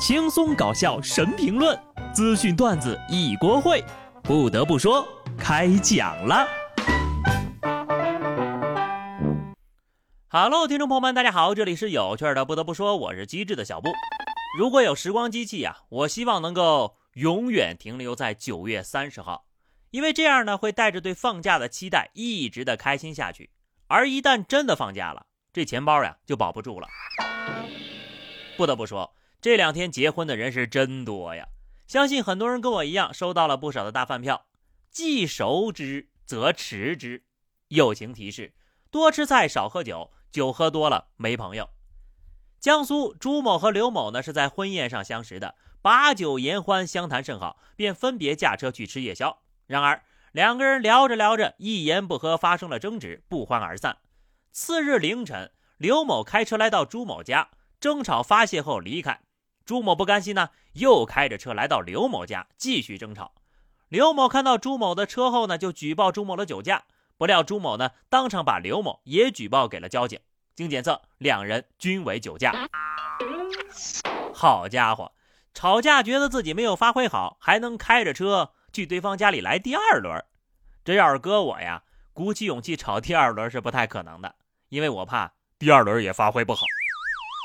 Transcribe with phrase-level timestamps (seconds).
[0.00, 1.78] 轻松搞笑神评论，
[2.10, 3.84] 资讯段子一锅烩。
[4.22, 6.48] 不得不说，开讲了。
[10.28, 12.46] Hello，听众朋友们，大家好，这里是有趣的。
[12.46, 13.90] 不得不说，我是机智的小布。
[14.58, 19.44] 如果有时光机器呀，我希望能够永远停留在九月三十号，
[19.90, 23.50] 因为这样呢，会带着对放假的期待，一直的开心下去。
[23.86, 26.88] 而一旦真的放假了，这钱包呀就保不住了。
[28.56, 31.48] 不得不说，这两天结婚的人是真多呀！
[31.86, 34.46] 相信很多人跟我一样，收到了不少的大饭票。
[34.90, 37.24] 既熟之则持之。
[37.68, 38.52] 友情提示：
[38.90, 41.70] 多吃菜，少喝酒，酒喝多了没朋友。
[42.58, 49.42] 江苏朱某和刘某呢是在婚宴上相识的，把酒言欢，相谈甚好，便分别驾车去吃夜宵。
[49.66, 53.96] 然而，两个人聊着聊着，一言不合发生了争执，不欢而散。
[54.52, 57.48] 次日凌晨，刘某开车来到朱某家，
[57.80, 59.22] 争吵发泄后离开。
[59.70, 63.30] 朱某不甘心呢，又开着车来到刘某家，继续争吵。
[63.88, 66.82] 刘某看到朱某的车后呢，就举报朱某的酒驾。
[67.16, 70.18] 不料朱某呢，当场把刘某也举报给了交警。
[70.56, 72.68] 经检测，两人均为酒驾。
[74.34, 75.12] 好家伙，
[75.54, 78.50] 吵架觉得自己没有发挥好，还能开着车。
[78.72, 80.24] 去对方家里来第二轮，
[80.84, 84.34] 这要是搁我呀，鼓起勇气吵第二轮是不太可能的，
[84.68, 86.66] 因为我怕第二轮也发挥不好。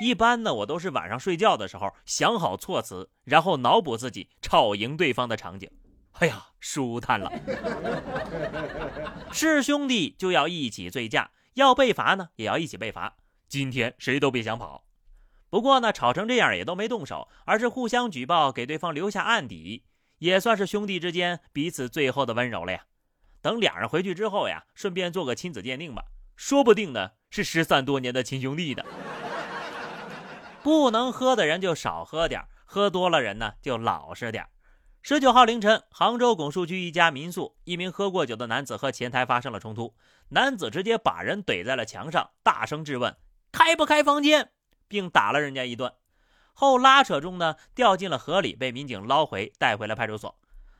[0.00, 5.70] 一般呢，我都是晚上睡觉的时候想好措辞，然后脑补自己吵赢对方的场景。
[6.14, 7.30] 哎呀，舒坦了！
[9.32, 13.16] 是兄弟就要一起醉驾，要被罚呢也要一起被罚。
[13.48, 14.84] 今天谁都别想跑。
[15.48, 19.84] 不过呢，吵成这样也都没动手，而是互相举报，给对方留下案底。
[20.18, 22.84] 也算是兄弟之间彼此最后的温柔了呀。
[23.40, 26.04] 等俩人回去之后呀，顺便做个亲子鉴定吧，
[26.36, 28.84] 说不定呢是失散多年的亲兄弟的。
[30.62, 34.46] 不能喝的人就少喝点，喝多了人呢就老实点。
[35.02, 39.94] 十九号凌晨，杭州拱墅区一家民宿，一名喝过酒的男子和前台发生了冲突，
[40.28, 43.16] 男子直接把人怼在了墙上，大声质问
[43.50, 44.50] 开不开房间，
[44.86, 45.92] 并打了人家一顿。
[46.52, 50.38] 后拉扯中呢，掉进了河里，被民警捞回，带回了派出所。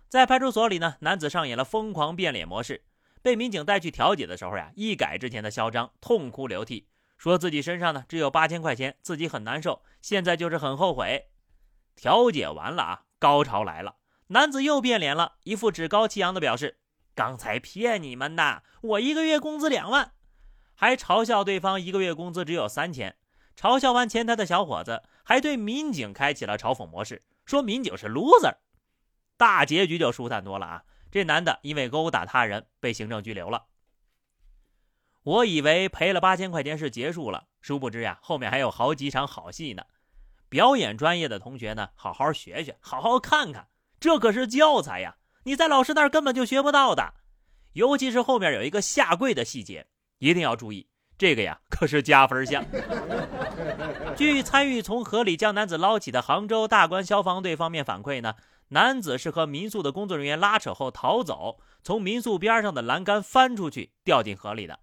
[0.08, 2.84] 在派出所里呢，男子上演了疯狂变脸模式。
[3.22, 6.86] 被民警带去调解的时候呀，一改之前的嚣张，痛哭流涕，
[7.22, 11.28] 说自己身上呢只有八千块钱，自己很难受，现在就是很后悔。
[11.94, 13.94] 调解完了啊，高潮来了，
[14.26, 16.80] 男子又变脸了，一副趾高气扬的表示
[17.14, 20.14] ：“刚才骗你们的，我一个月工资两万。”
[20.74, 23.14] 还嘲笑对方一个月工资只有三千。
[23.56, 28.56] 嘲笑完前台的小伙子，还对民警开启了嘲讽模式，说民警是 loser。
[29.36, 30.82] 大结局就舒坦多了啊！
[31.08, 33.66] 这男的因为殴打他人被行政拘留了。
[35.24, 39.84] 我以为赔了八千块钱是结束了，殊不知呀，后面还有好几场好戏呢。
[40.48, 43.68] 表演专业的同学呢，好好学学，好好看看，
[44.00, 45.16] 这可是教材呀！
[45.44, 47.14] 你在老师那儿根本就学不到的。
[47.72, 49.86] 尤其是后面有一个下跪的细节，
[50.18, 50.86] 一定要注意。
[51.16, 52.64] 这个呀，可是加分项。
[54.16, 58.34] 据参与从河里将男子捞起的杭州大关消防队方面反馈呢，
[58.68, 64.80] 男子是和民宿的工作人员拉扯后逃走，从民宿边上的栏杆翻出去，掉进河里的。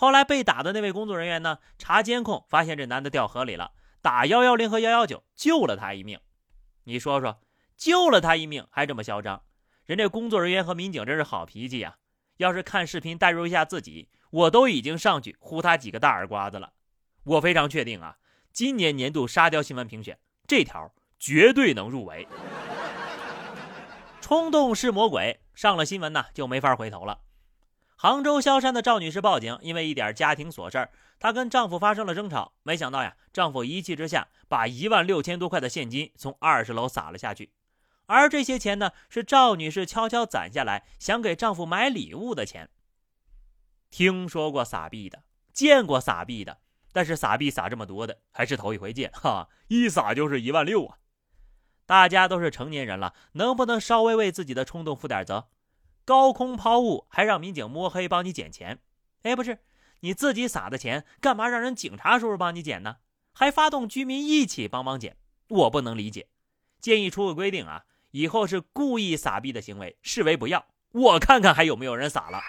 [0.00, 6.18] 后来被打的那位工作人员呢，查监控发现这男的掉河里了，打幺幺零和幺幺九救了他一命。
[6.84, 7.42] 你说说，
[7.76, 9.42] 救了他一命还这么嚣张，
[9.84, 11.96] 人这工作人员和民警真是好脾气呀！
[12.38, 14.08] 要是看视频代入一下自己。
[14.30, 16.72] 我都已经上去呼他几个大耳刮子了，
[17.24, 18.16] 我非常确定啊，
[18.54, 22.26] 今年年度沙雕新闻评选这条绝对能入围。
[24.22, 27.18] 冲动是魔鬼，上了新闻呢就没法回头了。
[28.02, 30.88] 杭州萧山的赵女士报警，因为一点家庭琐事
[31.18, 37.52] 她跟丈夫发生了争吵，没想到呀，丈夫一气之下把一万六千多块的现金从二十楼撒了下去，
[38.06, 42.70] 而这些钱呢，是赵女士悄悄攒下来想给丈夫买礼物的钱。
[43.90, 46.60] 听说过撒币的，见过撒币的，
[46.94, 49.50] 但是撒币撒这么多的还是头一回见哈！
[49.68, 50.96] 一撒就是一万六啊！
[51.84, 55.48] 大家都是成年人了，能不能稍微为自己的冲动负点责？
[56.10, 58.80] 高空抛物还让民警摸黑帮你捡钱？
[59.22, 59.60] 哎，不是，
[60.00, 62.96] 你自己撒的钱，干嘛让人警察叔叔帮你捡呢？
[63.32, 65.16] 还发动居民一起帮忙捡，
[65.46, 66.26] 我不能理解。
[66.80, 72.40] 建议出个规定啊，以后是故意撒币的行为视为不要，我看看还有没有人撒了。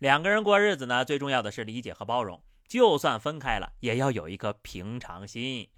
[0.00, 2.42] 两个人过日子呢，最重要的是理解和包容。
[2.66, 5.68] 就算分开了，也要有一颗平常心。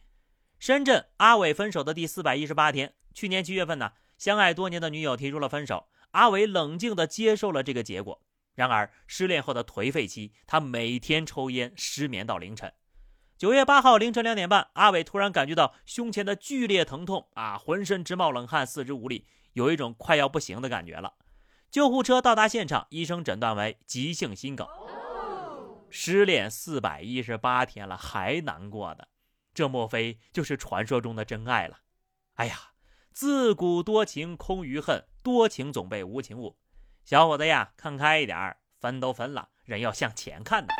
[0.59, 8.21] 深圳阿伟分手的第四百一十八天，去年七月份呢，相爱多年的女友提出了分手，阿伟冷静地接受了这个结果。
[8.55, 12.71] 然而，失恋后的颓废期，他每天抽烟，失眠到凌晨。
[13.39, 21.15] 九月八号凌晨两点半，阿伟突然感觉到胸前的剧烈疼痛啊，浑身直冒冷汗，四肢无力，有一种快要不行的感觉了。
[21.71, 24.69] 救护车到达现场，医生诊断为急性心梗。
[25.89, 29.09] 失恋四百一十八天了，还难过的，
[29.55, 31.79] 这莫非就是传说中的真爱了？
[32.35, 32.70] 哎呀，
[33.13, 36.57] 自古多情空余恨，多情总被无情误。
[37.05, 40.73] 小伙子呀，看开一点儿，分都分了，人要向前看的。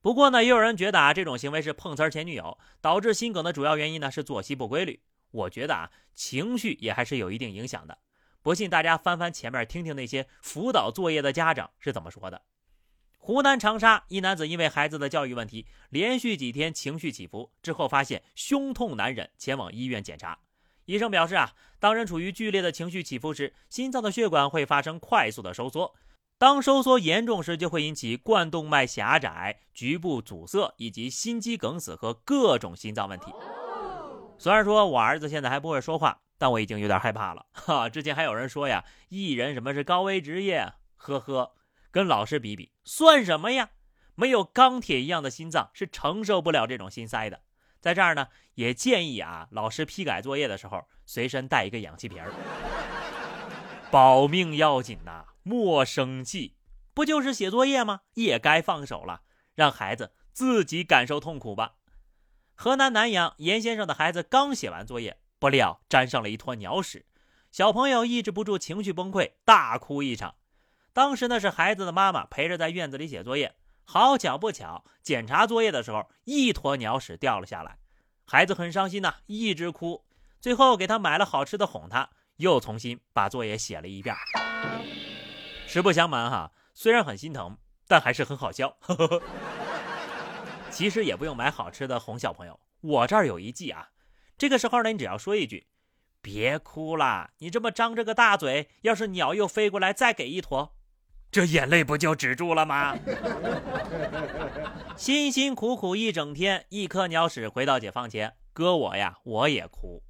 [0.00, 5.02] 不过呢，也有人觉得啊，这种行为是碰瓷儿前女友，导致心梗的主要原因呢是作息不规律。
[5.30, 7.98] 我觉得啊，情绪也还是有一定影响的。
[8.42, 12.42] 不信大家翻翻前面，听听那些辅导作业的家长是怎么说的。
[13.18, 20.38] 湖南长沙一男子因为孩子的教育问题，连续几天情绪起伏，之后发现胸痛难忍，前往医院检查。
[20.88, 25.94] 医生表示啊，当人处于剧烈的情绪起伏时，心脏的血管会发生快速的收缩。
[26.38, 33.26] 当收缩严重时，就会引起冠动脉狭窄、局部阻塞以及心肌梗死和各种心脏问题。
[34.38, 37.44] 虽然说我儿子现在还不会说话，但我已经有点害怕了。
[37.52, 40.72] 哈，之前还有人说呀，艺人什么是高危职业？
[40.96, 41.52] 呵呵，
[41.90, 43.68] 跟老师比比算什么呀？
[44.14, 47.42] 没有钢铁一样的心脏是承受不了这种心塞的。
[47.80, 52.32] 在这儿呢，也建议啊，老师批改作业的时候随身带一个氧气瓶儿，
[53.90, 55.24] 保命要紧呐。
[55.42, 56.56] 莫生气，
[56.92, 58.00] 不就是写作业吗？
[58.14, 59.22] 也该放手了，
[59.54, 61.76] 让孩子自己感受痛苦吧。
[62.54, 67.06] 河南南阳严先生的孩子刚写完作业，不料沾上了一坨鸟屎，
[67.50, 70.34] 小朋友抑制不住情绪崩溃，大哭一场。
[70.92, 73.54] 当时呢是孩子的妈妈陪着在院子里写作业，
[73.90, 77.78] 好巧不巧，检查作业的时候一坨鸟屎掉了下来，
[78.26, 80.04] 孩子很伤心呐，一直哭。
[80.42, 84.14] 最后给他买了好吃的哄他，又重新把作业写了一遍。
[85.66, 87.56] 实不相瞒哈，虽然很心疼，
[87.86, 88.76] 但还是很好笑。
[90.70, 93.88] 其实也不用买好吃的哄小朋友，我这儿有一计啊。
[94.36, 95.66] 这个时候呢，你只要说一句
[96.20, 100.76] ：“别哭了，你这么张着个大嘴，要是鸟又飞过来，再给一坨，
[101.30, 102.96] 这眼泪不就止住了吗？”
[104.96, 110.02] 辛辛苦苦一整天，一颗鸟屎回到解放前，搁我呀，我也哭。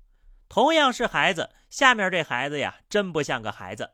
[0.48, 3.90] 同样是孩子，下面这孩子呀，真不像个孩子。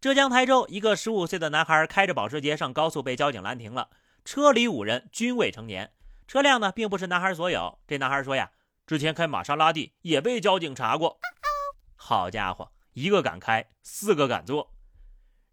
[0.00, 3.90] 浙江台州一个十五岁的男孩开着保时捷上高速被交警拦停了，
[4.24, 5.92] 车里五人均未成年，
[6.26, 7.78] 车辆呢并不是男孩所有。
[7.86, 8.50] 这男孩说呀，
[8.86, 11.18] 之前开玛莎拉蒂也被交警查过。
[11.96, 14.73] 好家伙，一个敢开，四个敢坐。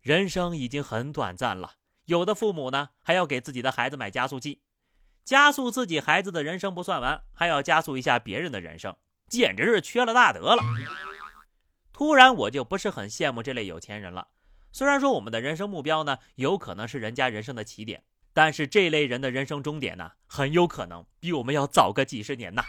[0.02, 1.74] 人生已经很短暂了，
[2.06, 4.64] 有的父母呢还要给自己的孩子买加速器，
[5.24, 8.96] 加速自己孩子的人生不算完，还要加速一下别人的人生，
[9.30, 10.64] 简直是缺了大德了。
[11.94, 14.30] 突然我就不是很羡慕这类有钱人了。
[14.72, 22.64] 虽然说我们的人生目标呢，有可能是人家人生的起点，但是这类人的人生终点呢，很有可能比我们要早个几十年呐。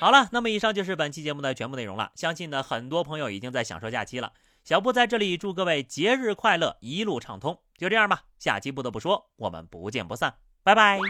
[0.00, 2.12] 好了，那么以上就是本期节目的全部内容了。
[2.14, 4.32] 相信呢，很多朋友已经在享受假期了。
[4.68, 7.58] 小布在这里祝各位节日快乐，一路畅通。
[7.78, 11.00] 就这样吧，下期不得不说，我们不见不散，拜拜。